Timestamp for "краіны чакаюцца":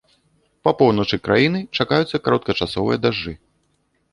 1.27-2.21